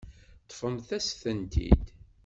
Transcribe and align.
Ṭṭfemt-as-tent-id. 0.43 1.83